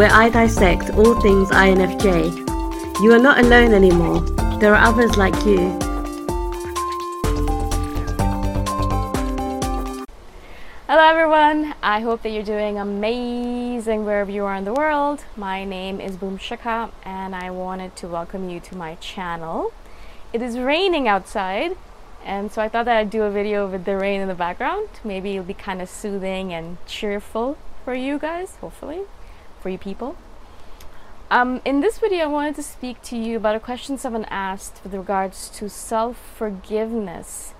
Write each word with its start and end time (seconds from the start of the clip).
where 0.00 0.10
I 0.14 0.30
dissect 0.30 0.88
all 0.94 1.20
things 1.20 1.50
INFJ. 1.50 3.02
You 3.02 3.12
are 3.12 3.18
not 3.18 3.38
alone 3.38 3.74
anymore. 3.74 4.20
There 4.58 4.74
are 4.74 4.82
others 4.82 5.18
like 5.18 5.34
you. 5.44 5.58
Hello 10.88 11.04
everyone, 11.04 11.74
I 11.82 12.00
hope 12.00 12.22
that 12.22 12.30
you're 12.30 12.42
doing 12.42 12.78
amazing 12.78 14.06
wherever 14.06 14.30
you 14.30 14.46
are 14.46 14.54
in 14.54 14.64
the 14.64 14.72
world. 14.72 15.26
My 15.36 15.66
name 15.66 16.00
is 16.00 16.16
Boom 16.16 16.38
Shikha 16.38 16.92
and 17.04 17.36
I 17.36 17.50
wanted 17.50 17.94
to 17.96 18.08
welcome 18.08 18.48
you 18.48 18.58
to 18.58 18.74
my 18.74 18.94
channel. 18.94 19.70
It 20.32 20.40
is 20.40 20.58
raining 20.58 21.08
outside 21.08 21.76
and 22.24 22.50
so 22.50 22.62
I 22.62 22.70
thought 22.70 22.86
that 22.86 22.96
I'd 22.96 23.10
do 23.10 23.24
a 23.24 23.30
video 23.30 23.68
with 23.68 23.84
the 23.84 23.98
rain 23.98 24.22
in 24.22 24.28
the 24.28 24.34
background. 24.34 24.88
Maybe 25.04 25.32
it'll 25.32 25.44
be 25.44 25.52
kind 25.52 25.82
of 25.82 25.90
soothing 25.90 26.54
and 26.54 26.78
cheerful 26.86 27.58
for 27.84 27.94
you 27.94 28.18
guys, 28.18 28.56
hopefully, 28.62 29.00
for 29.60 29.68
you 29.68 29.78
people. 29.78 30.16
Um, 31.30 31.60
in 31.64 31.80
this 31.80 31.98
video, 31.98 32.24
I 32.24 32.26
wanted 32.26 32.56
to 32.56 32.62
speak 32.62 33.02
to 33.02 33.16
you 33.16 33.36
about 33.36 33.54
a 33.54 33.60
question 33.60 33.98
someone 33.98 34.24
asked 34.26 34.80
with 34.82 34.94
regards 34.94 35.48
to 35.50 35.68
self-forgiveness 35.68 37.54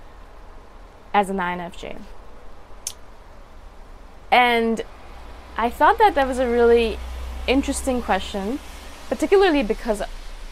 as 1.13 1.29
an 1.29 1.37
INFJ. 1.37 1.97
And 4.29 4.81
I 5.57 5.69
thought 5.69 5.97
that 5.99 6.15
that 6.15 6.27
was 6.27 6.39
a 6.39 6.47
really 6.47 6.97
interesting 7.47 8.01
question, 8.01 8.59
particularly 9.07 9.63
because 9.63 10.01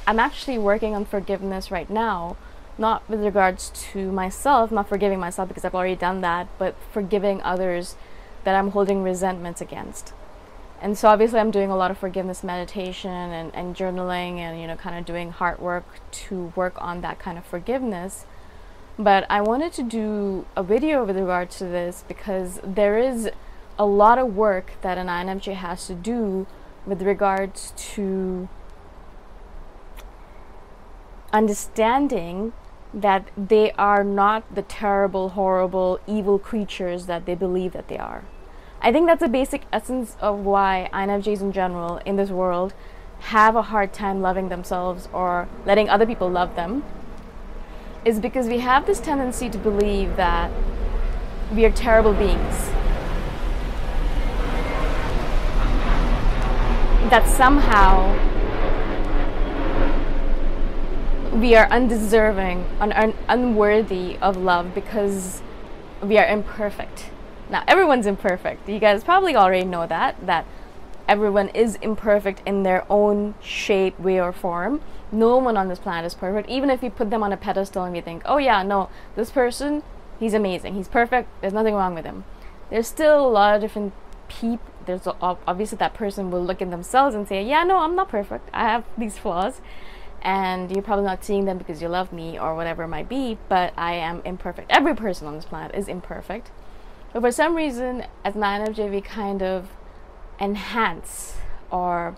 I'm 0.07 0.19
actually 0.19 0.57
working 0.57 0.95
on 0.95 1.05
forgiveness 1.05 1.71
right 1.71 1.89
now 1.89 2.37
not 2.79 3.07
with 3.09 3.21
regards 3.21 3.71
to 3.91 4.11
myself, 4.11 4.71
not 4.71 4.87
forgiving 4.87 5.19
myself 5.19 5.49
because 5.49 5.65
I've 5.65 5.75
already 5.75 5.97
done 5.97 6.21
that, 6.21 6.47
but 6.57 6.75
forgiving 6.91 7.41
others 7.41 7.95
that 8.45 8.55
I'm 8.55 8.71
holding 8.71 9.03
resentments 9.03 9.59
against. 9.59 10.13
And 10.81 10.97
so 10.97 11.09
obviously 11.09 11.39
I'm 11.39 11.51
doing 11.51 11.69
a 11.69 11.75
lot 11.75 11.91
of 11.91 11.97
forgiveness 11.97 12.43
meditation 12.43 13.11
and, 13.11 13.53
and 13.53 13.75
journaling 13.75 14.37
and 14.37 14.59
you 14.61 14.67
know 14.67 14.75
kind 14.75 14.97
of 14.97 15.05
doing 15.05 15.31
heart 15.31 15.59
work 15.59 15.85
to 16.11 16.53
work 16.55 16.81
on 16.81 17.01
that 17.01 17.19
kind 17.19 17.37
of 17.37 17.45
forgiveness. 17.45 18.25
But 18.97 19.25
I 19.29 19.41
wanted 19.41 19.73
to 19.73 19.83
do 19.83 20.45
a 20.55 20.63
video 20.63 21.05
with 21.05 21.17
regard 21.17 21.51
to 21.51 21.65
this 21.65 22.03
because 22.07 22.59
there 22.63 22.97
is 22.97 23.29
a 23.77 23.85
lot 23.85 24.19
of 24.19 24.35
work 24.35 24.73
that 24.81 24.97
an 24.97 25.07
INFJ 25.07 25.53
has 25.55 25.87
to 25.87 25.95
do 25.95 26.47
with 26.85 27.01
regards 27.01 27.73
to 27.93 28.49
understanding 31.31 32.51
that 32.93 33.29
they 33.37 33.71
are 33.73 34.03
not 34.03 34.43
the 34.53 34.63
terrible, 34.63 35.29
horrible, 35.29 35.99
evil 36.07 36.39
creatures 36.39 37.05
that 37.05 37.25
they 37.25 37.35
believe 37.35 37.71
that 37.73 37.87
they 37.87 37.97
are. 37.97 38.23
I 38.81 38.93
think 38.93 39.07
that's 39.07 39.21
a 39.21 39.27
basic 39.27 39.63
essence 39.73 40.15
of 40.21 40.39
why 40.39 40.89
INFJs 40.93 41.41
in 41.41 41.51
general 41.51 41.97
in 42.05 42.15
this 42.15 42.29
world 42.29 42.73
have 43.19 43.57
a 43.57 43.61
hard 43.61 43.91
time 43.91 44.21
loving 44.21 44.47
themselves 44.47 45.09
or 45.11 45.49
letting 45.65 45.89
other 45.89 46.05
people 46.05 46.29
love 46.29 46.55
them 46.55 46.83
is 48.05 48.21
because 48.21 48.47
we 48.47 48.59
have 48.59 48.85
this 48.85 49.01
tendency 49.01 49.49
to 49.49 49.57
believe 49.57 50.15
that 50.15 50.49
we 51.53 51.65
are 51.65 51.71
terrible 51.71 52.13
beings. 52.13 52.69
That 57.09 57.27
somehow 57.27 58.15
we 61.37 61.55
are 61.55 61.67
undeserving, 61.69 62.65
un- 62.79 62.93
un- 62.93 63.13
unworthy 63.27 64.17
of 64.21 64.37
love 64.37 64.73
because 64.73 65.41
we 66.01 66.17
are 66.17 66.25
imperfect. 66.25 67.09
Now, 67.49 67.63
everyone's 67.67 68.05
imperfect. 68.05 68.69
You 68.69 68.79
guys 68.79 69.03
probably 69.03 69.35
already 69.35 69.65
know 69.65 69.87
that, 69.87 70.25
that 70.25 70.45
everyone 71.07 71.49
is 71.49 71.75
imperfect 71.81 72.41
in 72.45 72.63
their 72.63 72.85
own 72.91 73.33
shape, 73.41 73.99
way, 73.99 74.19
or 74.21 74.31
form. 74.31 74.81
No 75.11 75.37
one 75.37 75.57
on 75.57 75.67
this 75.67 75.79
planet 75.79 76.05
is 76.05 76.13
perfect. 76.13 76.47
Even 76.49 76.69
if 76.69 76.83
you 76.83 76.91
put 76.91 77.09
them 77.09 77.23
on 77.23 77.33
a 77.33 77.37
pedestal 77.37 77.83
and 77.83 77.93
we 77.93 78.01
think, 78.01 78.21
oh, 78.25 78.37
yeah, 78.37 78.61
no, 78.61 78.89
this 79.15 79.31
person, 79.31 79.81
he's 80.19 80.35
amazing, 80.35 80.75
he's 80.75 80.87
perfect, 80.87 81.29
there's 81.41 81.53
nothing 81.53 81.73
wrong 81.73 81.95
with 81.95 82.05
him. 82.05 82.23
There's 82.69 82.87
still 82.87 83.25
a 83.25 83.29
lot 83.29 83.55
of 83.55 83.61
different 83.61 83.93
people. 84.27 84.65
There's 84.85 85.07
obviously 85.21 85.77
that 85.77 85.93
person 85.93 86.31
will 86.31 86.43
look 86.43 86.61
in 86.61 86.69
themselves 86.69 87.15
and 87.15 87.27
say, 87.27 87.43
yeah, 87.43 87.63
no, 87.63 87.77
I'm 87.77 87.95
not 87.95 88.09
perfect. 88.09 88.49
I 88.53 88.63
have 88.69 88.85
these 88.97 89.17
flaws 89.17 89.61
and 90.21 90.71
you're 90.71 90.83
probably 90.83 91.05
not 91.05 91.23
seeing 91.23 91.45
them 91.45 91.57
because 91.57 91.81
you 91.81 91.87
love 91.87 92.11
me 92.11 92.37
or 92.39 92.55
whatever 92.55 92.83
it 92.83 92.87
might 92.87 93.09
be, 93.09 93.37
but 93.47 93.73
I 93.77 93.93
am 93.93 94.21
imperfect. 94.25 94.69
Every 94.69 94.95
person 94.95 95.27
on 95.27 95.35
this 95.35 95.45
planet 95.45 95.75
is 95.75 95.87
imperfect. 95.87 96.51
But 97.13 97.21
for 97.21 97.31
some 97.31 97.55
reason, 97.55 98.05
as 98.23 98.35
an 98.35 98.41
INFJ, 98.41 98.91
we 98.91 99.01
kind 99.01 99.41
of 99.41 99.69
enhance 100.39 101.35
or 101.71 102.15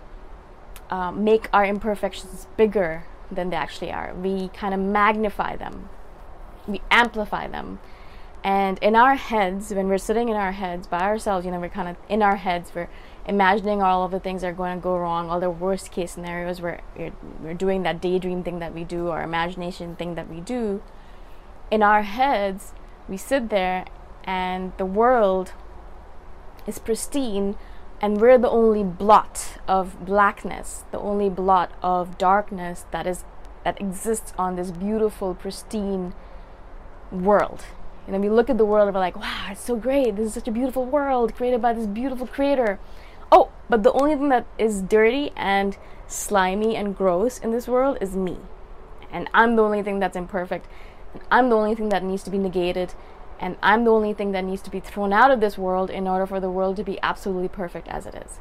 uh, 0.90 1.12
make 1.12 1.50
our 1.54 1.66
imperfections 1.66 2.48
bigger 2.58 3.06
than 3.32 3.50
they 3.50 3.56
actually 3.56 3.92
are. 3.92 4.14
We 4.14 4.50
kind 4.50 4.74
of 4.74 4.80
magnify 4.80 5.56
them, 5.56 5.90
we 6.68 6.82
amplify 6.92 7.48
them. 7.48 7.80
And 8.44 8.80
in 8.80 8.96
our 8.96 9.16
heads, 9.16 9.72
when 9.72 9.88
we're 9.88 10.00
sitting 10.00 10.28
in 10.28 10.36
our 10.36 10.52
heads 10.52 10.88
by 10.88 11.02
ourselves, 11.02 11.46
you 11.46 11.52
know, 11.52 11.60
we're 11.60 11.70
kind 11.70 11.88
of 11.88 11.96
in 12.10 12.24
our 12.24 12.38
heads, 12.38 12.72
we're 12.74 12.90
imagining 13.28 13.84
all 13.84 14.04
of 14.04 14.12
the 14.12 14.20
things 14.20 14.42
that 14.42 14.48
are 14.48 14.54
going 14.54 14.76
to 14.76 14.82
go 14.82 14.98
wrong, 14.98 15.30
all 15.30 15.40
the 15.40 15.50
worst 15.50 15.92
case 15.92 16.12
scenarios 16.12 16.60
where 16.60 16.82
we're 17.40 17.54
doing 17.54 17.84
that 17.84 18.02
daydream 18.02 18.44
thing 18.44 18.58
that 18.58 18.74
we 18.74 18.84
do 18.84 19.10
or 19.10 19.22
imagination 19.22 19.96
thing 19.96 20.16
that 20.16 20.28
we 20.28 20.40
do. 20.42 20.82
In 21.70 21.84
our 21.84 22.02
heads, 22.02 22.74
we 23.08 23.16
sit 23.16 23.50
there 23.50 23.86
and 24.24 24.72
the 24.78 24.86
world 24.86 25.54
is 26.68 26.80
pristine 26.80 27.56
and 28.02 28.20
we're 28.20 28.38
the 28.38 28.50
only 28.50 28.84
blot 28.84 29.60
of 29.68 30.06
blackness, 30.06 30.86
the 30.92 31.00
only 31.00 31.30
blot 31.30 31.72
of 31.84 32.18
darkness 32.18 32.86
that 32.92 33.06
is 33.06 33.24
that 33.64 33.80
exists 33.80 34.34
on 34.40 34.56
this 34.56 34.72
beautiful, 34.72 35.36
pristine 35.36 36.14
world. 37.12 37.64
And 38.06 38.16
then 38.16 38.22
we 38.22 38.30
look 38.30 38.50
at 38.50 38.58
the 38.58 38.66
world 38.66 38.88
and 38.88 38.96
we're 38.96 39.02
like, 39.02 39.16
wow, 39.16 39.50
it's 39.52 39.62
so 39.62 39.76
great. 39.76 40.16
This 40.16 40.28
is 40.28 40.34
such 40.34 40.48
a 40.48 40.52
beautiful 40.52 40.84
world 40.84 41.36
created 41.36 41.62
by 41.62 41.74
this 41.74 41.86
beautiful 41.86 42.26
creator. 42.26 42.80
Oh, 43.32 43.52
but 43.70 43.84
the 43.84 43.94
only 43.94 44.16
thing 44.16 44.30
that 44.30 44.48
is 44.58 44.82
dirty 44.82 45.32
and 45.36 45.78
slimy 46.08 46.76
and 46.76 46.98
gross 46.98 47.38
in 47.38 47.52
this 47.52 47.68
world 47.68 47.98
is 48.02 48.16
me. 48.16 48.38
And 49.12 49.30
I'm 49.34 49.56
the 49.56 49.64
only 49.64 49.84
thing 49.84 50.00
that's 50.00 50.18
imperfect. 50.18 50.68
And 51.14 51.22
I'm 51.30 51.50
the 51.50 51.56
only 51.56 51.76
thing 51.76 51.90
that 51.90 52.04
needs 52.04 52.24
to 52.24 52.32
be 52.32 52.38
negated. 52.38 52.96
And 53.42 53.58
I'm 53.62 53.84
the 53.84 53.92
only 53.92 54.14
thing 54.14 54.32
that 54.32 54.46
needs 54.46 54.62
to 54.62 54.70
be 54.70 54.80
thrown 54.80 55.12
out 55.12 55.32
of 55.32 55.40
this 55.42 55.58
world 55.58 55.90
in 55.90 56.08
order 56.08 56.28
for 56.28 56.40
the 56.40 56.50
world 56.50 56.78
to 56.78 56.84
be 56.84 57.00
absolutely 57.02 57.50
perfect 57.50 57.88
as 57.88 58.06
it 58.06 58.16
is. 58.16 58.40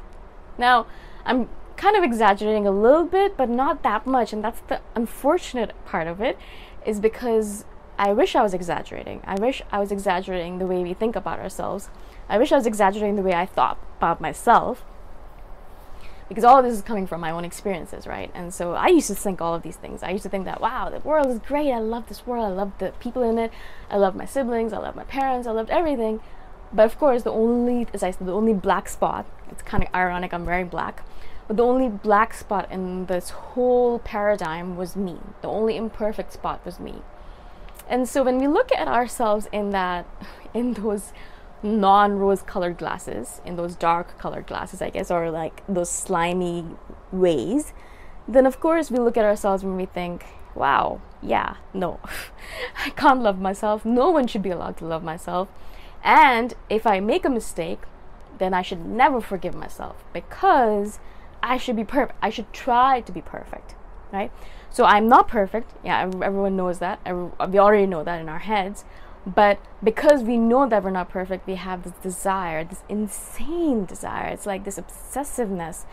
Now, 0.57 0.85
I'm 1.25 1.49
kind 1.75 1.95
of 1.97 2.03
exaggerating 2.03 2.67
a 2.67 2.71
little 2.71 3.05
bit, 3.05 3.35
but 3.35 3.49
not 3.49 3.81
that 3.81 4.05
much. 4.05 4.31
And 4.31 4.43
that's 4.43 4.61
the 4.61 4.79
unfortunate 4.95 5.73
part 5.85 6.07
of 6.07 6.21
it, 6.21 6.37
is 6.85 6.99
because 6.99 7.65
I 7.97 8.13
wish 8.13 8.35
I 8.35 8.43
was 8.43 8.53
exaggerating. 8.53 9.21
I 9.25 9.35
wish 9.35 9.63
I 9.71 9.79
was 9.79 9.91
exaggerating 9.91 10.59
the 10.59 10.67
way 10.67 10.83
we 10.83 10.93
think 10.93 11.15
about 11.15 11.39
ourselves. 11.39 11.89
I 12.29 12.37
wish 12.37 12.51
I 12.51 12.55
was 12.55 12.67
exaggerating 12.67 13.15
the 13.15 13.23
way 13.23 13.33
I 13.33 13.47
thought 13.47 13.79
about 13.97 14.21
myself. 14.21 14.85
Because 16.31 16.45
all 16.45 16.59
of 16.59 16.63
this 16.63 16.73
is 16.73 16.81
coming 16.81 17.07
from 17.07 17.19
my 17.19 17.29
own 17.29 17.43
experiences, 17.43 18.07
right? 18.07 18.31
And 18.33 18.53
so 18.53 18.71
I 18.71 18.87
used 18.87 19.07
to 19.07 19.15
think 19.15 19.41
all 19.41 19.53
of 19.53 19.63
these 19.63 19.75
things. 19.75 20.01
I 20.01 20.11
used 20.11 20.23
to 20.23 20.29
think 20.29 20.45
that, 20.45 20.61
wow, 20.61 20.89
the 20.89 20.99
world 20.99 21.27
is 21.27 21.39
great. 21.39 21.73
I 21.73 21.79
love 21.79 22.07
this 22.07 22.25
world. 22.25 22.45
I 22.45 22.55
love 22.55 22.71
the 22.77 22.93
people 23.01 23.21
in 23.21 23.37
it. 23.37 23.51
I 23.89 23.97
love 23.97 24.15
my 24.15 24.23
siblings. 24.23 24.71
I 24.71 24.77
love 24.77 24.95
my 24.95 25.03
parents. 25.03 25.45
I 25.45 25.51
loved 25.51 25.69
everything. 25.69 26.21
But 26.71 26.85
of 26.85 26.97
course, 26.97 27.23
the 27.23 27.33
only, 27.33 27.85
as 27.93 28.01
I 28.01 28.11
said, 28.11 28.27
the 28.27 28.33
only 28.33 28.53
black 28.53 28.87
spot, 28.87 29.25
it's 29.49 29.61
kind 29.61 29.83
of 29.83 29.93
ironic, 29.93 30.33
I'm 30.33 30.45
wearing 30.45 30.69
black, 30.69 31.03
but 31.49 31.57
the 31.57 31.65
only 31.65 31.89
black 31.89 32.33
spot 32.33 32.71
in 32.71 33.07
this 33.07 33.31
whole 33.31 33.99
paradigm 33.99 34.77
was 34.77 34.95
me. 34.95 35.17
The 35.41 35.49
only 35.49 35.75
imperfect 35.75 36.31
spot 36.31 36.65
was 36.65 36.79
me. 36.79 37.01
And 37.89 38.07
so 38.07 38.23
when 38.23 38.37
we 38.37 38.47
look 38.47 38.71
at 38.71 38.87
ourselves 38.87 39.49
in 39.51 39.71
that, 39.71 40.05
in 40.53 40.75
those 40.75 41.11
non 41.63 42.17
rose 42.17 42.41
colored 42.41 42.77
glasses, 42.77 43.41
in 43.45 43.55
those 43.55 43.75
dark 43.75 44.17
colored 44.17 44.47
glasses, 44.47 44.81
I 44.81 44.89
guess, 44.89 45.11
or 45.11 45.29
like 45.31 45.63
those 45.67 45.89
slimy 45.89 46.65
ways, 47.11 47.73
then 48.27 48.45
of 48.45 48.59
course 48.59 48.91
we 48.91 48.99
look 48.99 49.17
at 49.17 49.25
ourselves 49.25 49.63
when 49.63 49.75
we 49.75 49.85
think, 49.85 50.25
wow, 50.55 51.01
yeah, 51.21 51.55
no, 51.73 51.99
I 52.85 52.89
can't 52.91 53.21
love 53.21 53.39
myself. 53.39 53.85
No 53.85 54.09
one 54.09 54.27
should 54.27 54.41
be 54.41 54.49
allowed 54.49 54.77
to 54.77 54.85
love 54.85 55.03
myself. 55.03 55.47
And 56.03 56.53
if 56.69 56.87
I 56.87 56.99
make 56.99 57.25
a 57.25 57.29
mistake, 57.29 57.81
then 58.37 58.53
I 58.53 58.61
should 58.61 58.85
never 58.85 59.21
forgive 59.21 59.53
myself 59.53 60.03
because 60.13 60.99
I 61.43 61.57
should 61.57 61.75
be 61.75 61.83
perfect. 61.83 62.17
I 62.21 62.29
should 62.29 62.51
try 62.53 63.01
to 63.01 63.11
be 63.11 63.21
perfect, 63.21 63.75
right? 64.11 64.31
So 64.71 64.85
I'm 64.85 65.07
not 65.07 65.27
perfect. 65.27 65.73
Yeah, 65.83 66.01
everyone 66.01 66.55
knows 66.55 66.79
that. 66.79 66.99
We 67.05 67.59
already 67.59 67.85
know 67.85 68.03
that 68.03 68.19
in 68.19 68.29
our 68.29 68.39
heads. 68.39 68.85
But 69.25 69.59
because 69.83 70.23
we 70.23 70.37
know 70.37 70.67
that 70.67 70.83
we're 70.83 70.89
not 70.89 71.09
perfect, 71.09 71.45
we 71.45 71.55
have 71.55 71.83
this 71.83 71.93
desire, 72.01 72.63
this 72.63 72.83
insane 72.89 73.85
desire. 73.85 74.29
It's 74.29 74.45
like 74.45 74.63
this 74.63 74.79
obsessiveness 74.79 75.85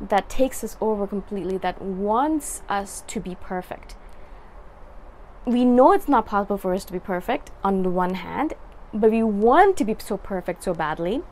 that 0.00 0.28
takes 0.28 0.62
us 0.62 0.76
over 0.80 1.06
completely, 1.06 1.58
that 1.58 1.82
wants 1.82 2.62
us 2.68 3.02
to 3.08 3.20
be 3.20 3.34
perfect. 3.34 3.96
We 5.44 5.64
know 5.64 5.92
it's 5.92 6.08
not 6.08 6.26
possible 6.26 6.58
for 6.58 6.72
us 6.74 6.84
to 6.84 6.92
be 6.92 7.00
perfect 7.00 7.50
on 7.64 7.82
the 7.82 7.90
one 7.90 8.14
hand, 8.14 8.54
but 8.94 9.10
we 9.10 9.22
want 9.22 9.76
to 9.78 9.84
be 9.84 9.96
so 9.98 10.16
perfect 10.16 10.62
so 10.62 10.72
badly. 10.72 11.22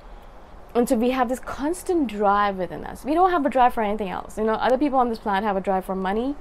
And 0.75 0.88
so 0.88 0.97
we 0.97 1.11
have 1.11 1.28
this 1.28 1.40
constant 1.40 2.09
drive 2.09 2.57
within 2.57 2.85
us. 2.85 3.04
We 3.04 3.14
don't 3.14 3.30
have 3.30 3.47
a 3.47 3.49
drive 3.49 3.75
for 3.75 3.83
anything 3.83 4.11
else. 4.11 4.37
You 4.37 4.45
know, 4.45 4.54
other 4.54 4.76
people 4.76 4.99
on 4.99 5.09
this 5.09 5.18
planet 5.18 5.45
have 5.45 5.57
a 5.57 5.61
drive 5.61 5.85
for 5.85 5.95
money, 5.95 6.35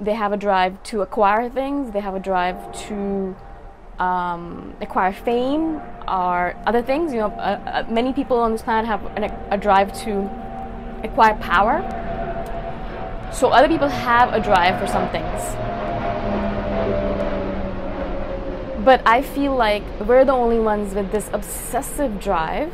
they 0.00 0.14
have 0.14 0.32
a 0.32 0.36
drive 0.36 0.82
to 0.84 1.02
acquire 1.02 1.48
things, 1.48 1.92
they 1.92 2.00
have 2.00 2.14
a 2.14 2.20
drive 2.20 2.72
to 2.86 3.36
um, 3.98 4.76
acquire 4.80 5.12
fame 5.12 5.80
or 6.06 6.54
other 6.66 6.82
things. 6.82 7.12
You 7.12 7.20
know, 7.20 7.26
uh, 7.26 7.84
uh, 7.86 7.86
many 7.90 8.12
people 8.12 8.38
on 8.38 8.52
this 8.52 8.62
planet 8.62 8.86
have 8.86 9.04
an, 9.16 9.24
a 9.50 9.58
drive 9.58 9.92
to 10.04 10.30
acquire 11.04 11.34
power. 11.36 11.82
So 13.32 13.48
other 13.48 13.68
people 13.68 13.88
have 13.88 14.32
a 14.32 14.40
drive 14.40 14.80
for 14.80 14.86
some 14.86 15.08
things. 15.10 15.54
But 18.84 19.02
I 19.06 19.20
feel 19.20 19.54
like 19.54 19.82
we're 20.00 20.24
the 20.24 20.32
only 20.32 20.58
ones 20.58 20.94
with 20.94 21.12
this 21.12 21.28
obsessive 21.32 22.20
drive. 22.20 22.72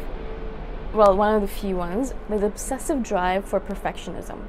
Well, 0.93 1.16
one 1.16 1.35
of 1.35 1.43
the 1.43 1.49
few 1.49 1.76
ones 1.76 2.14
with 2.28 2.45
obsessive 2.45 3.02
drive 3.02 3.45
for 3.45 3.59
perfectionism. 3.59 4.47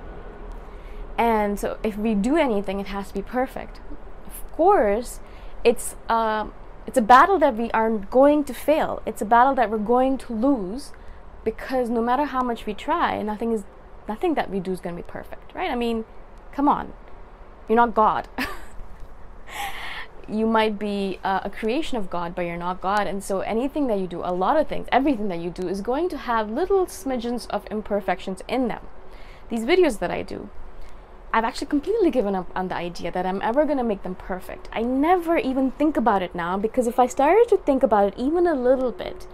And 1.18 1.60
so 1.60 1.80
if 1.82 1.98
we 1.98 2.14
do 2.14 2.36
anything, 2.36 2.80
it 2.80 2.88
has 2.88 3.08
to 3.08 3.14
be 3.14 3.22
perfect. 3.24 3.80
Of 4.28 4.52
course, 4.52 5.22
it's 5.64 5.96
um, 6.08 6.54
it's 6.88 6.98
a 6.98 7.02
battle 7.02 7.40
that 7.40 7.56
we 7.56 7.72
are 7.72 7.90
going 7.90 8.44
to 8.46 8.54
fail. 8.54 9.02
It's 9.06 9.22
a 9.22 9.26
battle 9.26 9.56
that 9.56 9.70
we're 9.70 9.78
going 9.78 10.18
to 10.20 10.34
lose 10.34 10.92
because 11.44 11.90
no 11.90 12.02
matter 12.02 12.26
how 12.26 12.42
much 12.42 12.66
we 12.66 12.74
try, 12.74 13.22
nothing 13.22 13.52
is 13.52 13.64
nothing 14.08 14.36
that 14.36 14.50
we 14.50 14.60
do 14.60 14.72
is 14.72 14.80
going 14.80 14.96
to 14.96 15.02
be 15.02 15.08
perfect, 15.08 15.54
right? 15.56 15.72
I 15.72 15.76
mean, 15.76 16.06
come 16.52 16.68
on. 16.68 16.94
You're 17.68 17.76
not 17.76 17.96
God. 17.96 18.28
you 20.28 20.46
might 20.46 20.78
be 20.78 21.20
uh, 21.24 21.42
a 21.44 21.50
creation 21.50 21.98
of 21.98 22.10
God, 22.10 22.36
but 22.36 22.44
you're 22.44 22.58
not 22.58 22.82
God. 22.82 23.08
And 23.08 23.24
so 23.24 23.40
anything 23.42 23.88
that 23.88 24.00
you 24.00 24.08
do, 24.08 24.22
a 24.24 24.34
lot 24.34 24.58
of 24.58 24.68
things, 24.68 24.88
everything 24.92 25.28
that 25.30 25.40
you 25.40 25.50
do 25.50 25.68
is 25.68 25.82
going 25.82 26.10
to 26.10 26.18
have 26.18 26.50
little 26.50 26.86
smidgens 26.86 27.50
of 27.50 27.66
imperfections 27.68 28.42
in 28.48 28.68
them. 28.68 28.86
These 29.50 29.66
videos 29.66 30.00
that 30.00 30.12
I 30.12 30.22
do, 30.22 30.50
I've 31.34 31.44
actually 31.44 31.68
completely 31.68 32.12
given 32.12 32.36
up 32.36 32.50
on 32.56 32.70
the 32.70 32.76
idea 32.76 33.12
that 33.12 33.26
I'm 33.26 33.42
ever 33.42 33.66
going 33.66 33.78
to 33.78 33.84
make 33.84 34.04
them 34.04 34.16
perfect. 34.16 34.70
I 34.72 34.82
never 34.82 35.38
even 35.38 35.72
think 35.72 35.98
about 35.98 36.22
it 36.22 36.34
now 36.34 36.58
because 36.58 36.88
if 36.88 37.00
I 37.00 37.08
started 37.08 37.48
to 37.50 37.58
think 37.58 37.84
about 37.84 38.08
it 38.08 38.14
even 38.18 38.48
a 38.48 38.56
little 38.56 38.92
bit, 38.92 39.28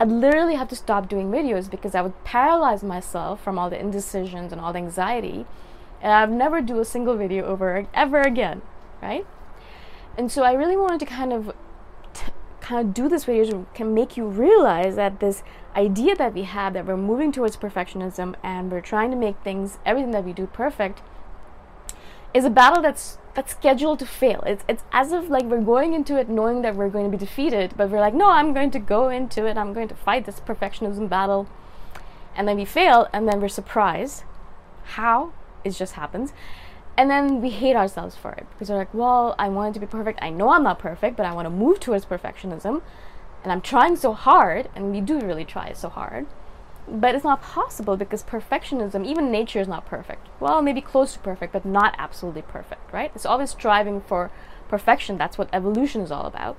I'd 0.00 0.08
literally 0.08 0.56
have 0.56 0.68
to 0.68 0.76
stop 0.76 1.08
doing 1.08 1.30
videos 1.30 1.70
because 1.70 1.94
I 1.94 2.02
would 2.02 2.24
paralyze 2.24 2.82
myself 2.82 3.42
from 3.42 3.58
all 3.58 3.70
the 3.70 3.78
indecisions 3.78 4.52
and 4.52 4.60
all 4.60 4.72
the 4.72 4.80
anxiety, 4.80 5.46
and 6.02 6.12
I'd 6.12 6.32
never 6.32 6.60
do 6.60 6.80
a 6.80 6.84
single 6.84 7.16
video 7.16 7.44
over 7.44 7.86
ever 7.94 8.20
again, 8.20 8.62
right? 9.00 9.24
And 10.18 10.32
so 10.32 10.42
I 10.42 10.52
really 10.52 10.76
wanted 10.76 11.00
to 11.00 11.06
kind 11.06 11.32
of 11.32 11.54
t- 12.12 12.32
kind 12.60 12.86
of 12.86 12.92
do 12.92 13.08
this 13.08 13.24
video 13.24 13.44
to 13.50 13.66
can 13.74 13.94
make 13.94 14.16
you 14.16 14.26
realize 14.26 14.96
that 14.96 15.20
this 15.20 15.44
idea 15.76 16.16
that 16.16 16.34
we 16.34 16.42
have 16.42 16.72
that 16.72 16.86
we're 16.86 16.96
moving 16.96 17.30
towards 17.30 17.56
perfectionism 17.56 18.34
and 18.42 18.72
we're 18.72 18.80
trying 18.80 19.10
to 19.12 19.16
make 19.16 19.36
things 19.44 19.78
everything 19.86 20.10
that 20.12 20.24
we 20.24 20.32
do 20.32 20.46
perfect 20.46 21.02
is 22.34 22.44
a 22.44 22.50
battle 22.50 22.82
that's 22.82 23.18
that's 23.34 23.52
scheduled 23.52 23.98
to 24.00 24.06
fail. 24.06 24.42
It's 24.46 24.64
it's 24.68 24.82
as 24.92 25.12
if 25.12 25.30
like 25.30 25.44
we're 25.44 25.60
going 25.60 25.94
into 25.94 26.18
it 26.18 26.28
knowing 26.28 26.62
that 26.62 26.76
we're 26.76 26.90
going 26.90 27.10
to 27.10 27.16
be 27.16 27.24
defeated, 27.24 27.74
but 27.76 27.90
we're 27.90 28.00
like, 28.00 28.14
no, 28.14 28.30
I'm 28.30 28.52
going 28.52 28.70
to 28.72 28.78
go 28.78 29.08
into 29.08 29.46
it. 29.46 29.56
I'm 29.56 29.72
going 29.72 29.88
to 29.88 29.94
fight 29.94 30.26
this 30.26 30.40
perfectionism 30.40 31.08
battle, 31.08 31.48
and 32.36 32.46
then 32.46 32.56
we 32.56 32.64
fail, 32.64 33.08
and 33.12 33.28
then 33.28 33.40
we're 33.40 33.48
surprised. 33.48 34.24
How? 34.84 35.32
It 35.64 35.70
just 35.70 35.94
happens, 35.94 36.32
and 36.96 37.08
then 37.08 37.40
we 37.40 37.50
hate 37.50 37.76
ourselves 37.76 38.14
for 38.16 38.32
it 38.32 38.46
because 38.50 38.68
we're 38.68 38.76
like, 38.76 38.92
well, 38.92 39.34
I 39.38 39.48
wanted 39.48 39.74
to 39.74 39.80
be 39.80 39.86
perfect. 39.86 40.18
I 40.20 40.30
know 40.30 40.50
I'm 40.50 40.64
not 40.64 40.78
perfect, 40.78 41.16
but 41.16 41.24
I 41.24 41.32
want 41.32 41.46
to 41.46 41.50
move 41.50 41.80
towards 41.80 42.04
perfectionism, 42.04 42.82
and 43.42 43.52
I'm 43.52 43.62
trying 43.62 43.96
so 43.96 44.12
hard, 44.12 44.68
and 44.74 44.92
we 44.92 45.00
do 45.00 45.20
really 45.20 45.44
try 45.44 45.72
so 45.72 45.88
hard 45.88 46.26
but 46.86 47.14
it's 47.14 47.24
not 47.24 47.42
possible 47.42 47.96
because 47.96 48.22
perfectionism, 48.22 49.06
even 49.06 49.30
nature 49.30 49.60
is 49.60 49.68
not 49.68 49.86
perfect. 49.86 50.28
Well, 50.40 50.60
maybe 50.62 50.80
close 50.80 51.14
to 51.14 51.18
perfect, 51.18 51.52
but 51.52 51.64
not 51.64 51.94
absolutely 51.98 52.42
perfect, 52.42 52.92
right? 52.92 53.10
It's 53.14 53.26
always 53.26 53.50
striving 53.50 54.00
for 54.00 54.30
perfection. 54.68 55.16
That's 55.16 55.38
what 55.38 55.48
evolution 55.52 56.02
is 56.02 56.10
all 56.10 56.26
about. 56.26 56.56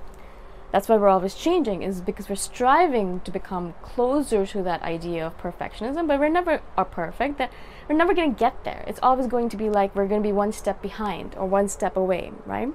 That's 0.72 0.88
why 0.88 0.96
we're 0.96 1.08
always 1.08 1.34
changing, 1.34 1.82
is 1.82 2.00
because 2.00 2.28
we're 2.28 2.34
striving 2.34 3.20
to 3.20 3.30
become 3.30 3.74
closer 3.82 4.44
to 4.46 4.62
that 4.64 4.82
idea 4.82 5.28
of 5.28 5.38
perfectionism, 5.38 6.08
but 6.08 6.18
we're 6.18 6.28
never 6.28 6.60
are 6.76 6.84
perfect. 6.84 7.38
That 7.38 7.52
we're 7.88 7.96
never 7.96 8.12
going 8.12 8.34
to 8.34 8.38
get 8.38 8.64
there. 8.64 8.84
It's 8.86 8.98
always 9.02 9.28
going 9.28 9.48
to 9.50 9.56
be 9.56 9.70
like 9.70 9.94
we're 9.94 10.08
going 10.08 10.22
to 10.22 10.26
be 10.26 10.32
one 10.32 10.52
step 10.52 10.82
behind 10.82 11.36
or 11.36 11.46
one 11.46 11.68
step 11.68 11.96
away, 11.96 12.32
right? 12.44 12.68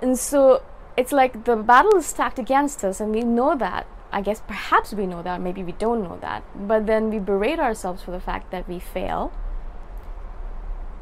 And 0.00 0.16
so 0.16 0.62
it's 0.96 1.12
like 1.12 1.44
the 1.44 1.56
battle 1.56 1.96
is 1.96 2.06
stacked 2.06 2.38
against 2.38 2.84
us, 2.84 3.00
and 3.00 3.12
we 3.12 3.22
know 3.22 3.56
that 3.56 3.86
I 4.12 4.20
guess 4.20 4.42
perhaps 4.46 4.92
we 4.92 5.06
know 5.06 5.22
that, 5.22 5.40
maybe 5.40 5.64
we 5.64 5.72
don't 5.72 6.02
know 6.02 6.18
that, 6.20 6.44
but 6.54 6.86
then 6.86 7.08
we 7.08 7.18
berate 7.18 7.58
ourselves 7.58 8.02
for 8.02 8.10
the 8.10 8.20
fact 8.20 8.50
that 8.50 8.68
we 8.68 8.78
fail. 8.78 9.32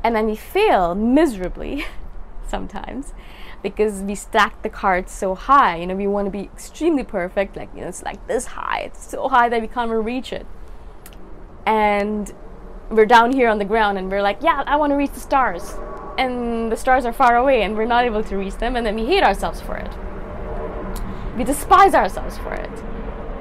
And 0.04 0.14
then 0.14 0.26
we 0.26 0.36
fail 0.36 0.94
miserably 0.94 1.84
sometimes 2.46 3.12
because 3.62 4.00
we 4.02 4.14
stack 4.14 4.62
the 4.62 4.68
cards 4.68 5.10
so 5.10 5.34
high. 5.34 5.76
You 5.76 5.88
know, 5.88 5.96
we 5.96 6.06
want 6.06 6.26
to 6.26 6.30
be 6.30 6.44
extremely 6.44 7.02
perfect, 7.02 7.56
like, 7.56 7.68
you 7.74 7.80
know, 7.80 7.88
it's 7.88 8.04
like 8.04 8.24
this 8.28 8.46
high, 8.46 8.82
it's 8.86 9.04
so 9.10 9.28
high 9.28 9.48
that 9.48 9.60
we 9.60 9.66
can't 9.66 9.90
even 9.90 10.04
reach 10.04 10.32
it. 10.32 10.46
And 11.66 12.32
we're 12.90 13.06
down 13.06 13.32
here 13.32 13.48
on 13.48 13.58
the 13.58 13.64
ground 13.64 13.98
and 13.98 14.08
we're 14.08 14.22
like, 14.22 14.40
yeah, 14.40 14.62
I 14.66 14.76
want 14.76 14.92
to 14.92 14.96
reach 14.96 15.12
the 15.12 15.20
stars. 15.20 15.74
And 16.16 16.70
the 16.70 16.76
stars 16.76 17.04
are 17.04 17.12
far 17.12 17.36
away 17.36 17.62
and 17.62 17.76
we're 17.76 17.86
not 17.86 18.04
able 18.04 18.22
to 18.22 18.36
reach 18.36 18.56
them, 18.58 18.76
and 18.76 18.86
then 18.86 18.94
we 18.94 19.04
hate 19.04 19.24
ourselves 19.24 19.60
for 19.60 19.76
it. 19.76 19.90
We 21.36 21.42
despise 21.42 21.94
ourselves 21.94 22.38
for 22.38 22.54
it 22.54 22.70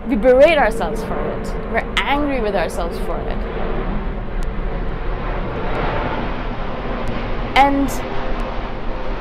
we 0.09 0.15
berate 0.15 0.57
ourselves 0.57 1.03
for 1.03 1.13
it. 1.13 1.47
We're 1.71 1.93
angry 1.97 2.41
with 2.41 2.55
ourselves 2.55 2.97
for 2.99 3.15
it. 3.19 3.37
And 7.55 7.87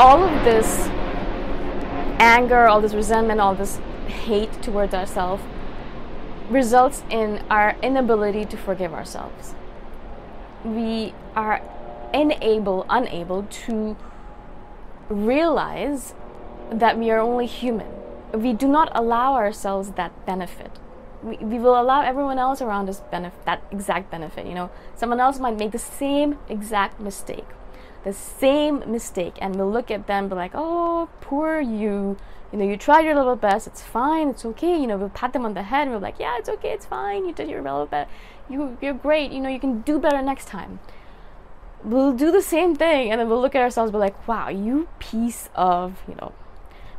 all 0.00 0.24
of 0.24 0.44
this 0.44 0.88
anger, 2.18 2.66
all 2.66 2.80
this 2.80 2.94
resentment, 2.94 3.38
all 3.38 3.54
this 3.54 3.80
hate 4.06 4.62
towards 4.62 4.94
ourselves 4.94 5.42
results 6.48 7.02
in 7.10 7.44
our 7.50 7.76
inability 7.82 8.46
to 8.46 8.56
forgive 8.56 8.94
ourselves. 8.94 9.54
We 10.64 11.12
are 11.36 11.60
unable, 12.14 12.86
unable 12.88 13.42
to 13.42 13.94
realize 15.10 16.14
that 16.72 16.98
we 16.98 17.10
are 17.10 17.20
only 17.20 17.44
human 17.44 17.88
we 18.32 18.52
do 18.52 18.68
not 18.68 18.90
allow 18.94 19.34
ourselves 19.34 19.92
that 19.92 20.26
benefit. 20.26 20.70
We, 21.22 21.36
we 21.38 21.58
will 21.58 21.80
allow 21.80 22.02
everyone 22.02 22.38
else 22.38 22.62
around 22.62 22.88
us 22.88 23.00
benefit 23.10 23.44
that 23.44 23.62
exact 23.70 24.10
benefit. 24.10 24.46
You 24.46 24.54
know, 24.54 24.70
someone 24.94 25.20
else 25.20 25.38
might 25.38 25.56
make 25.58 25.72
the 25.72 25.78
same 25.78 26.38
exact 26.48 27.00
mistake, 27.00 27.46
the 28.04 28.12
same 28.12 28.84
mistake, 28.86 29.34
and 29.40 29.56
we'll 29.56 29.70
look 29.70 29.90
at 29.90 30.06
them, 30.06 30.28
be 30.28 30.34
like, 30.34 30.52
"Oh, 30.54 31.08
poor 31.20 31.60
you." 31.60 32.16
You 32.52 32.58
know, 32.58 32.64
you 32.64 32.76
tried 32.78 33.04
your 33.04 33.14
little 33.14 33.36
best. 33.36 33.66
It's 33.66 33.82
fine. 33.82 34.28
It's 34.28 34.44
okay. 34.44 34.78
You 34.80 34.86
know, 34.86 34.96
we'll 34.96 35.10
pat 35.10 35.34
them 35.34 35.44
on 35.44 35.52
the 35.54 35.64
head 35.64 35.82
and 35.82 35.92
we're 35.92 35.98
like, 35.98 36.18
"Yeah, 36.18 36.38
it's 36.38 36.48
okay. 36.48 36.70
It's 36.70 36.86
fine. 36.86 37.26
You 37.26 37.32
did 37.32 37.50
your 37.50 37.62
level 37.62 37.86
best. 37.86 38.10
You, 38.48 38.78
you're 38.80 38.94
great. 38.94 39.32
You 39.32 39.40
know, 39.40 39.50
you 39.50 39.60
can 39.60 39.80
do 39.82 39.98
better 39.98 40.22
next 40.22 40.46
time." 40.46 40.78
We'll 41.84 42.12
do 42.12 42.32
the 42.32 42.42
same 42.42 42.74
thing, 42.74 43.10
and 43.10 43.20
then 43.20 43.28
we'll 43.28 43.40
look 43.40 43.54
at 43.54 43.62
ourselves, 43.62 43.92
be 43.92 43.98
like, 43.98 44.26
"Wow, 44.26 44.48
you 44.48 44.88
piece 44.98 45.48
of, 45.54 46.02
you 46.08 46.14
know, 46.20 46.32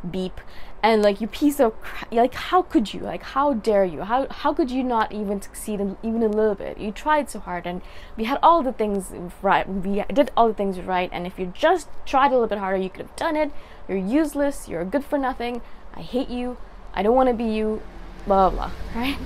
beep." 0.10 0.40
And 0.82 1.02
like 1.02 1.20
you 1.20 1.28
piece 1.28 1.60
of 1.60 1.80
crap 1.82 2.12
like 2.12 2.34
how 2.34 2.62
could 2.62 2.94
you? 2.94 3.02
Like 3.02 3.24
how 3.24 3.54
dare 3.54 3.84
you? 3.84 4.02
How 4.02 4.28
how 4.30 4.54
could 4.54 4.72
you 4.72 4.84
not 4.84 5.12
even 5.12 5.42
succeed 5.42 5.80
in, 5.80 5.98
even 6.02 6.24
a 6.24 6.28
little 6.28 6.56
bit? 6.56 6.78
You 6.78 6.92
tried 6.92 7.30
so 7.30 7.40
hard 7.40 7.68
and 7.68 7.82
we 8.16 8.24
had 8.26 8.40
all 8.42 8.64
the 8.64 8.72
things 8.72 9.12
right 9.42 9.68
we 9.68 10.04
did 10.14 10.32
all 10.38 10.48
the 10.48 10.54
things 10.54 10.80
right 10.80 11.10
and 11.12 11.28
if 11.28 11.38
you 11.38 11.52
just 11.54 11.90
tried 12.06 12.28
a 12.28 12.32
little 12.32 12.48
bit 12.48 12.60
harder 12.60 12.82
you 12.82 12.90
could 12.90 13.08
have 13.08 13.16
done 13.16 13.36
it. 13.36 13.52
You're 13.88 13.98
useless. 13.98 14.68
You're 14.70 14.86
good 14.86 15.04
for 15.04 15.18
nothing. 15.18 15.62
I 15.96 16.02
hate 16.02 16.30
you. 16.30 16.58
I 16.94 17.04
don't 17.04 17.16
want 17.16 17.28
to 17.28 17.36
be 17.36 17.46
you. 17.46 17.82
Blah 18.26 18.50
blah, 18.50 18.72
blah 18.72 18.72
right? 19.02 19.18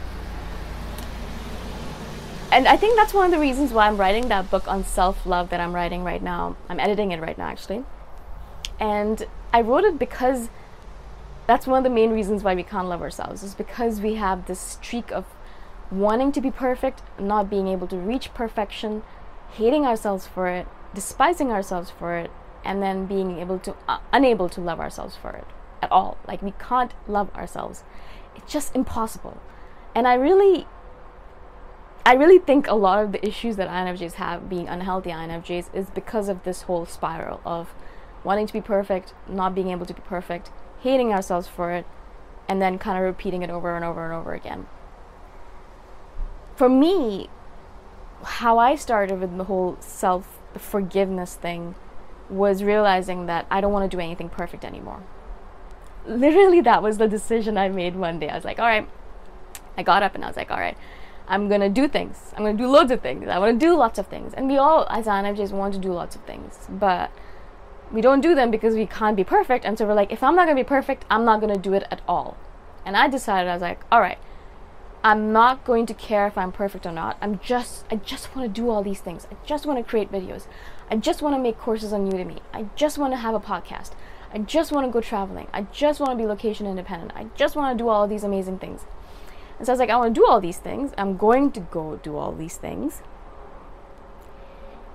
And 2.52 2.68
i 2.68 2.78
think 2.78 2.96
that's 2.96 3.14
one 3.14 3.26
of 3.26 3.32
the 3.32 3.40
reasons 3.40 3.74
why 3.74 3.88
i'm 3.88 3.98
writing 3.98 4.28
that 4.30 4.50
book 4.50 4.68
on 4.68 4.84
self-love 4.84 5.50
that 5.50 5.60
i'm 5.60 5.74
writing 5.74 6.04
right 6.04 6.22
now. 6.22 6.56
I'm 6.68 6.80
editing 6.80 7.12
it 7.12 7.20
right 7.20 7.38
now 7.38 7.48
actually. 7.48 7.84
And 8.80 9.28
i 9.52 9.62
wrote 9.62 9.84
it 9.84 10.00
because 10.00 10.50
that's 11.48 11.68
one 11.68 11.78
of 11.78 11.84
the 11.84 11.90
main 11.90 12.12
reasons 12.12 12.44
why 12.44 12.56
we 12.56 12.64
can't 12.64 12.88
love 12.88 13.02
ourselves 13.02 13.44
is 13.44 13.54
because 13.54 14.00
we 14.00 14.16
have 14.16 14.46
this 14.46 14.60
streak 14.60 15.12
of 15.12 15.26
wanting 15.92 16.32
to 16.32 16.42
be 16.42 16.52
perfect, 16.52 17.02
not 17.20 17.50
being 17.50 17.68
able 17.68 17.88
to 17.88 17.98
reach 17.98 18.34
perfection, 18.34 19.04
hating 19.52 19.86
ourselves 19.86 20.26
for 20.26 20.48
it, 20.48 20.68
despising 20.94 21.52
ourselves 21.52 21.92
for 21.92 22.16
it, 22.16 22.32
and 22.64 22.82
then 22.82 23.06
being 23.06 23.40
able 23.40 23.60
to 23.60 23.76
uh, 23.88 24.00
unable 24.12 24.48
to 24.50 24.62
love 24.62 24.80
ourselves 24.80 25.16
for 25.16 25.32
it 25.32 25.46
at 25.82 25.92
all. 25.92 26.18
Like 26.28 26.42
we 26.42 26.54
can't 26.60 26.94
love 27.08 27.34
ourselves. 27.36 27.84
It's 28.36 28.52
just 28.52 28.76
impossible. 28.76 29.42
And 29.94 30.08
I 30.08 30.14
really 30.16 30.66
I 32.06 32.16
really 32.16 32.40
think 32.40 32.68
a 32.68 32.76
lot 32.76 33.04
of 33.04 33.12
the 33.12 33.26
issues 33.26 33.56
that 33.56 33.70
INFJs 33.70 34.14
have 34.14 34.50
being 34.50 34.68
unhealthy 34.68 35.10
INFJs 35.10 35.74
is 35.74 35.90
because 35.90 36.28
of 36.28 36.44
this 36.44 36.64
whole 36.64 36.86
spiral 36.86 37.40
of 37.46 37.74
wanting 38.24 38.48
to 38.48 38.54
be 38.54 38.62
perfect, 38.62 39.14
not 39.28 39.54
being 39.56 39.70
able 39.70 39.86
to 39.86 39.94
be 39.94 40.02
perfect, 40.02 40.50
hating 40.84 41.14
ourselves 41.14 41.48
for 41.48 41.72
it, 41.72 41.86
and 42.48 42.62
then 42.62 42.78
kind 42.78 42.98
of 42.98 43.04
repeating 43.04 43.42
it 43.42 43.50
over 43.50 43.76
and 43.76 43.84
over 43.84 44.04
and 44.04 44.14
over 44.14 44.34
again. 44.34 44.68
For 46.56 46.70
me, 46.70 47.30
how 48.24 48.58
I 48.60 48.76
started 48.76 49.20
with 49.20 49.38
the 49.38 49.46
whole 49.46 49.78
self 49.80 50.40
forgiveness 50.58 51.36
thing 51.36 51.76
was 52.30 52.64
realizing 52.64 53.26
that 53.26 53.46
I 53.50 53.62
don't 53.62 53.72
want 53.72 53.90
to 53.90 53.98
do 53.98 54.02
anything 54.02 54.30
perfect 54.30 54.64
anymore. 54.64 55.04
Literally, 56.06 56.62
that 56.62 56.84
was 56.84 56.98
the 56.98 57.08
decision 57.08 57.58
I 57.58 57.70
made 57.70 57.96
one 57.96 58.20
day. 58.20 58.30
I 58.30 58.36
was 58.36 58.46
like, 58.46 58.60
all 58.60 58.66
right, 58.66 58.88
I 59.78 59.84
got 59.84 60.04
up 60.04 60.16
and 60.16 60.24
I 60.24 60.28
was 60.28 60.36
like, 60.36 60.52
all 60.52 60.60
right, 60.60 60.78
I'm 61.28 61.48
gonna 61.48 61.70
do 61.70 61.88
things. 61.88 62.34
I'm 62.36 62.44
gonna 62.44 62.58
do 62.58 62.68
loads 62.68 62.92
of 62.92 63.02
things. 63.02 63.28
I 63.28 63.40
wanna 63.40 63.58
do 63.58 63.76
lots 63.76 64.00
of 64.00 64.08
things. 64.08 64.34
And 64.34 64.48
we 64.48 64.58
all, 64.58 64.86
as 64.90 65.06
INFJs, 65.06 65.52
want 65.52 65.74
to 65.76 65.80
do 65.80 65.94
lots 65.94 66.16
of 66.16 66.24
things. 66.24 66.68
But 66.70 67.10
we 67.94 68.02
don't 68.02 68.22
do 68.22 68.34
them 68.34 68.50
because 68.50 68.74
we 68.74 68.88
can't 68.88 69.16
be 69.16 69.24
perfect. 69.24 69.64
And 69.64 69.78
so 69.78 69.86
we're 69.86 69.94
like, 69.94 70.12
if 70.12 70.24
I'm 70.24 70.36
not 70.36 70.46
going 70.46 70.58
to 70.58 70.64
be 70.64 70.68
perfect, 70.68 71.06
I'm 71.12 71.24
not 71.24 71.40
going 71.40 71.54
to 71.54 71.60
do 71.60 71.74
it 71.74 71.86
at 71.92 72.02
all. 72.08 72.36
And 72.86 72.98
I 72.98 73.08
decided, 73.08 73.48
I 73.48 73.54
was 73.54 73.62
like, 73.62 73.82
all 73.92 74.02
right, 74.02 74.18
I'm 75.04 75.32
not 75.32 75.64
going 75.64 75.86
to 75.86 75.94
care 75.94 76.26
if 76.26 76.36
I'm 76.36 76.52
perfect 76.52 76.88
or 76.88 76.92
not. 76.92 77.18
I'm 77.22 77.40
just, 77.40 77.86
I 77.92 77.98
just 77.98 78.36
want 78.36 78.54
to 78.54 78.62
do 78.62 78.70
all 78.70 78.84
these 78.84 79.00
things. 79.00 79.28
I 79.32 79.36
just 79.46 79.68
want 79.68 79.78
to 79.78 79.88
create 79.88 80.12
videos. 80.12 80.48
I 80.90 80.98
just 80.98 81.22
want 81.22 81.36
to 81.36 81.40
make 81.40 81.60
courses 81.60 81.94
on 81.94 82.12
Udemy. 82.12 82.40
I 82.52 82.66
just 82.76 82.98
want 82.98 83.14
to 83.14 83.18
have 83.18 83.36
a 83.36 83.40
podcast. 83.40 83.92
I 84.34 84.40
just 84.40 84.72
want 84.72 84.88
to 84.88 84.92
go 84.92 85.00
traveling. 85.00 85.48
I 85.54 85.68
just 85.72 86.00
want 86.00 86.12
to 86.12 86.18
be 86.18 86.26
location 86.26 86.66
independent. 86.66 87.12
I 87.16 87.28
just 87.36 87.56
want 87.56 87.78
to 87.78 87.82
do 87.82 87.90
all 87.90 88.08
these 88.08 88.24
amazing 88.24 88.58
things. 88.58 88.82
And 89.60 89.68
so 89.68 89.72
I 89.72 89.74
was 89.74 89.80
like, 89.80 89.92
I 89.92 89.98
want 89.98 90.16
to 90.16 90.20
do 90.20 90.26
all 90.26 90.42
these 90.42 90.58
things. 90.58 90.94
I'm 90.98 91.16
going 91.16 91.52
to 91.52 91.60
go 91.60 91.98
do 92.02 92.18
all 92.18 92.32
these 92.32 92.58
things. 92.58 93.04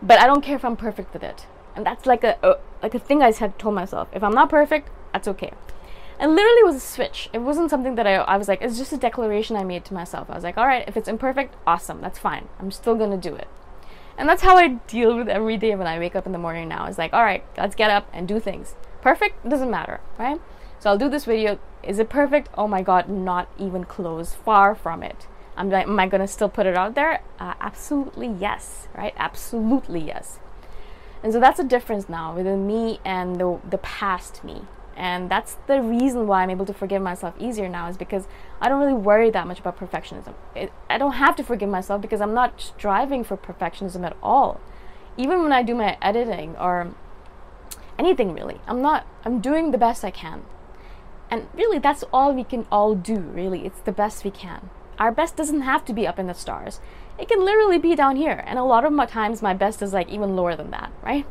But 0.02 0.20
I 0.20 0.26
don't 0.26 0.42
care 0.42 0.56
if 0.56 0.64
I'm 0.64 0.76
perfect 0.76 1.12
with 1.12 1.22
it 1.22 1.46
and 1.78 1.86
that's 1.86 2.06
like 2.06 2.24
a, 2.24 2.36
a 2.42 2.56
like 2.82 2.94
a 2.94 2.98
thing 2.98 3.22
I 3.22 3.30
had 3.30 3.56
told 3.56 3.76
myself. 3.76 4.08
If 4.12 4.24
I'm 4.24 4.34
not 4.34 4.50
perfect, 4.50 4.90
that's 5.12 5.28
okay. 5.28 5.52
And 6.18 6.34
literally 6.34 6.64
was 6.64 6.74
a 6.74 6.80
switch. 6.80 7.30
It 7.32 7.38
wasn't 7.38 7.70
something 7.70 7.94
that 7.94 8.04
I, 8.04 8.16
I 8.16 8.36
was 8.36 8.48
like, 8.48 8.60
it's 8.60 8.76
just 8.76 8.92
a 8.92 8.96
declaration 8.96 9.54
I 9.54 9.62
made 9.62 9.84
to 9.84 9.94
myself. 9.94 10.28
I 10.28 10.34
was 10.34 10.42
like, 10.42 10.58
all 10.58 10.66
right, 10.66 10.84
if 10.88 10.96
it's 10.96 11.06
imperfect, 11.06 11.54
awesome, 11.68 12.00
that's 12.00 12.18
fine. 12.18 12.48
I'm 12.58 12.72
still 12.72 12.96
gonna 12.96 13.16
do 13.16 13.36
it. 13.36 13.46
And 14.18 14.28
that's 14.28 14.42
how 14.42 14.56
I 14.56 14.68
deal 14.88 15.16
with 15.16 15.28
every 15.28 15.56
day 15.56 15.76
when 15.76 15.86
I 15.86 16.00
wake 16.00 16.16
up 16.16 16.26
in 16.26 16.32
the 16.32 16.38
morning 16.38 16.68
now. 16.68 16.86
It's 16.86 16.98
like, 16.98 17.12
all 17.12 17.22
right, 17.22 17.44
let's 17.56 17.76
get 17.76 17.92
up 17.92 18.08
and 18.12 18.26
do 18.26 18.40
things. 18.40 18.74
Perfect 19.00 19.48
doesn't 19.48 19.70
matter, 19.70 20.00
right? 20.18 20.40
So 20.80 20.90
I'll 20.90 20.98
do 20.98 21.08
this 21.08 21.26
video. 21.26 21.60
Is 21.84 22.00
it 22.00 22.08
perfect? 22.08 22.48
Oh 22.58 22.66
my 22.66 22.82
god, 22.82 23.08
not 23.08 23.48
even 23.56 23.84
close. 23.84 24.34
Far 24.34 24.74
from 24.74 25.04
it. 25.04 25.28
I'm 25.56 25.70
like, 25.70 25.86
am 25.86 26.00
I 26.00 26.08
gonna 26.08 26.26
still 26.26 26.48
put 26.48 26.66
it 26.66 26.76
out 26.76 26.96
there? 26.96 27.22
Uh, 27.38 27.54
absolutely 27.60 28.26
yes, 28.26 28.88
right? 28.96 29.14
Absolutely 29.16 30.00
yes. 30.00 30.40
And 31.22 31.32
so 31.32 31.40
that's 31.40 31.58
a 31.58 31.64
difference 31.64 32.08
now 32.08 32.34
within 32.34 32.66
me 32.66 33.00
and 33.04 33.36
the, 33.36 33.58
the 33.68 33.78
past 33.78 34.44
me. 34.44 34.62
And 34.96 35.30
that's 35.30 35.56
the 35.68 35.80
reason 35.80 36.26
why 36.26 36.42
I'm 36.42 36.50
able 36.50 36.66
to 36.66 36.74
forgive 36.74 37.00
myself 37.00 37.34
easier 37.38 37.68
now 37.68 37.88
is 37.88 37.96
because 37.96 38.26
I 38.60 38.68
don't 38.68 38.80
really 38.80 38.94
worry 38.94 39.30
that 39.30 39.46
much 39.46 39.60
about 39.60 39.78
perfectionism. 39.78 40.34
It, 40.56 40.72
I 40.90 40.98
don't 40.98 41.12
have 41.12 41.36
to 41.36 41.44
forgive 41.44 41.68
myself 41.68 42.02
because 42.02 42.20
I'm 42.20 42.34
not 42.34 42.60
striving 42.60 43.22
for 43.22 43.36
perfectionism 43.36 44.04
at 44.04 44.16
all. 44.22 44.60
Even 45.16 45.42
when 45.42 45.52
I 45.52 45.62
do 45.62 45.74
my 45.76 45.96
editing 46.02 46.56
or 46.56 46.94
anything 47.96 48.34
really, 48.34 48.60
I'm 48.66 48.82
not, 48.82 49.06
I'm 49.24 49.40
doing 49.40 49.70
the 49.70 49.78
best 49.78 50.04
I 50.04 50.10
can. 50.10 50.42
And 51.30 51.46
really, 51.54 51.78
that's 51.78 52.04
all 52.12 52.32
we 52.32 52.42
can 52.44 52.66
all 52.72 52.94
do, 52.94 53.18
really. 53.20 53.66
It's 53.66 53.80
the 53.80 53.92
best 53.92 54.24
we 54.24 54.30
can. 54.30 54.70
Our 54.98 55.12
best 55.12 55.36
doesn't 55.36 55.60
have 55.60 55.84
to 55.84 55.92
be 55.92 56.06
up 56.06 56.18
in 56.18 56.26
the 56.26 56.34
stars. 56.34 56.80
It 57.18 57.28
can 57.28 57.44
literally 57.44 57.78
be 57.78 57.94
down 57.94 58.16
here. 58.16 58.42
And 58.46 58.58
a 58.58 58.64
lot 58.64 58.84
of 58.84 58.92
my 58.92 59.06
times, 59.06 59.42
my 59.42 59.54
best 59.54 59.82
is 59.82 59.92
like 59.92 60.08
even 60.08 60.36
lower 60.36 60.54
than 60.56 60.70
that, 60.70 60.92
right? 61.02 61.26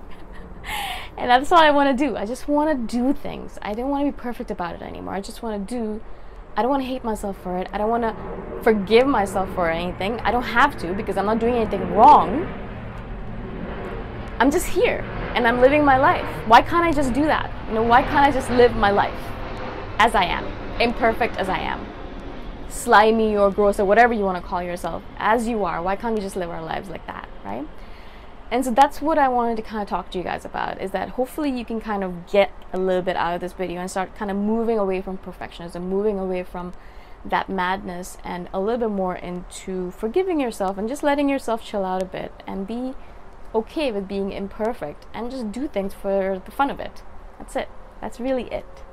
and 1.17 1.29
that's 1.29 1.51
all 1.51 1.59
I 1.59 1.71
want 1.71 1.97
to 1.97 2.05
do. 2.05 2.17
I 2.17 2.25
just 2.25 2.47
want 2.47 2.89
to 2.89 2.97
do 2.97 3.13
things. 3.13 3.57
I 3.61 3.73
don't 3.73 3.89
want 3.89 4.05
to 4.05 4.11
be 4.11 4.17
perfect 4.17 4.51
about 4.51 4.75
it 4.75 4.81
anymore. 4.81 5.13
I 5.13 5.21
just 5.21 5.41
want 5.41 5.67
to 5.67 5.75
do. 5.75 6.01
I 6.55 6.61
don't 6.61 6.71
want 6.71 6.83
to 6.83 6.87
hate 6.87 7.03
myself 7.03 7.37
for 7.41 7.57
it. 7.57 7.69
I 7.71 7.77
don't 7.77 7.89
want 7.89 8.03
to 8.03 8.63
forgive 8.63 9.07
myself 9.07 9.53
for 9.53 9.69
anything. 9.69 10.19
I 10.21 10.31
don't 10.31 10.43
have 10.43 10.77
to 10.79 10.93
because 10.93 11.15
I'm 11.17 11.25
not 11.25 11.39
doing 11.39 11.55
anything 11.55 11.93
wrong. 11.93 12.45
I'm 14.39 14.51
just 14.51 14.67
here 14.67 14.99
and 15.35 15.47
I'm 15.47 15.61
living 15.61 15.85
my 15.85 15.97
life. 15.97 16.25
Why 16.47 16.61
can't 16.61 16.85
I 16.85 16.91
just 16.91 17.13
do 17.13 17.25
that? 17.25 17.51
You 17.67 17.75
know, 17.75 17.83
why 17.83 18.01
can't 18.01 18.25
I 18.25 18.31
just 18.31 18.49
live 18.49 18.75
my 18.75 18.91
life? 18.91 19.13
as 19.99 20.13
I 20.13 20.25
am, 20.25 20.45
imperfect 20.79 21.37
as 21.37 21.49
I 21.49 21.59
am, 21.59 21.85
slimy 22.69 23.35
or 23.35 23.51
gross 23.51 23.79
or 23.79 23.85
whatever 23.85 24.13
you 24.13 24.23
want 24.23 24.41
to 24.41 24.47
call 24.47 24.61
yourself, 24.61 25.03
as 25.17 25.47
you 25.47 25.63
are. 25.63 25.81
Why 25.81 25.95
can't 25.95 26.15
we 26.15 26.21
just 26.21 26.35
live 26.35 26.49
our 26.49 26.63
lives 26.63 26.89
like 26.89 27.05
that, 27.07 27.27
right? 27.43 27.67
And 28.49 28.63
so 28.63 28.71
that's 28.71 29.01
what 29.01 29.17
I 29.17 29.27
wanted 29.27 29.57
to 29.57 29.61
kind 29.61 29.81
of 29.81 29.89
talk 29.89 30.09
to 30.11 30.17
you 30.17 30.23
guys 30.23 30.45
about 30.45 30.81
is 30.81 30.91
that 30.91 31.09
hopefully 31.09 31.49
you 31.49 31.65
can 31.65 31.81
kind 31.81 32.03
of 32.03 32.27
get 32.27 32.51
a 32.71 32.77
little 32.77 33.01
bit 33.01 33.17
out 33.17 33.35
of 33.35 33.41
this 33.41 33.53
video 33.53 33.81
and 33.81 33.91
start 33.91 34.15
kind 34.15 34.31
of 34.31 34.37
moving 34.37 34.79
away 34.79 35.01
from 35.01 35.17
perfectionism, 35.17 35.83
moving 35.83 36.17
away 36.17 36.43
from 36.43 36.73
that 37.25 37.49
madness 37.49 38.17
and 38.23 38.47
a 38.53 38.59
little 38.59 38.79
bit 38.79 38.95
more 38.95 39.15
into 39.15 39.91
forgiving 39.91 40.39
yourself 40.39 40.77
and 40.77 40.87
just 40.87 41.03
letting 41.03 41.27
yourself 41.27 41.63
chill 41.63 41.83
out 41.83 42.01
a 42.01 42.05
bit 42.05 42.31
and 42.45 42.67
be 42.67 42.93
okay 43.53 43.91
with 43.91 44.07
being 44.07 44.31
imperfect 44.31 45.05
and 45.13 45.29
just 45.31 45.51
do 45.51 45.67
things 45.67 45.93
for 45.93 46.41
the 46.45 46.51
fun 46.51 46.69
of 46.69 46.79
it. 46.79 47.03
That's 47.37 47.55
it. 47.55 47.69
That's 47.99 48.19
really 48.19 48.43
it. 48.43 48.83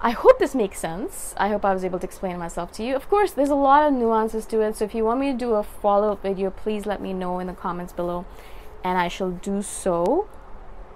I 0.00 0.10
hope 0.10 0.38
this 0.38 0.54
makes 0.54 0.78
sense. 0.78 1.34
I 1.36 1.48
hope 1.48 1.64
I 1.64 1.72
was 1.72 1.84
able 1.84 1.98
to 1.98 2.06
explain 2.06 2.38
myself 2.38 2.72
to 2.72 2.84
you. 2.84 2.94
Of 2.94 3.08
course, 3.08 3.32
there's 3.32 3.48
a 3.48 3.54
lot 3.54 3.86
of 3.86 3.94
nuances 3.94 4.44
to 4.46 4.60
it, 4.60 4.76
so 4.76 4.84
if 4.84 4.94
you 4.94 5.04
want 5.04 5.20
me 5.20 5.32
to 5.32 5.38
do 5.38 5.54
a 5.54 5.62
follow 5.62 6.12
up 6.12 6.22
video, 6.22 6.50
please 6.50 6.84
let 6.84 7.00
me 7.00 7.12
know 7.12 7.38
in 7.38 7.46
the 7.46 7.54
comments 7.54 7.92
below 7.92 8.26
and 8.84 8.98
I 8.98 9.08
shall 9.08 9.30
do 9.30 9.62
so. 9.62 10.28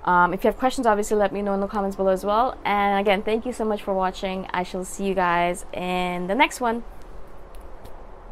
Um, 0.05 0.33
if 0.33 0.45
you 0.45 0.49
have 0.49 0.59
questions, 0.59 0.87
obviously 0.87 1.17
let 1.17 1.33
me 1.33 1.43
know 1.43 1.55
in 1.55 1.61
the 1.61 1.67
comments 1.67 1.97
below 1.97 2.13
as 2.13 2.25
well. 2.25 2.57
And 2.65 3.01
again, 3.01 3.23
thank 3.23 3.45
you 3.47 3.53
so 3.53 3.65
much 3.65 3.83
for 3.83 3.95
watching. 3.95 4.47
I 4.51 4.63
shall 4.63 4.85
see 4.85 5.07
you 5.07 5.15
guys 5.15 5.65
in 5.73 6.29
the 6.29 6.35
next 6.35 6.61
one. 6.61 6.85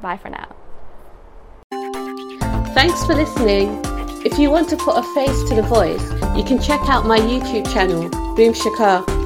Bye 0.00 0.18
for 0.18 0.28
now. 0.28 0.54
Thanks 2.74 3.04
for 3.04 3.14
listening. 3.14 3.80
If 4.24 4.38
you 4.38 4.50
want 4.50 4.68
to 4.70 4.76
put 4.76 4.96
a 4.96 5.02
face 5.14 5.48
to 5.48 5.54
the 5.54 5.62
voice, 5.62 6.02
you 6.36 6.44
can 6.44 6.60
check 6.60 6.80
out 6.88 7.06
my 7.06 7.18
YouTube 7.18 7.72
channel, 7.72 8.08
Boom 8.36 8.52
Shikha. 8.52 9.25